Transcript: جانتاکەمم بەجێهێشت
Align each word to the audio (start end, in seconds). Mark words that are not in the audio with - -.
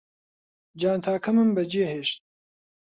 جانتاکەمم 0.79 1.49
بەجێهێشت 1.55 2.19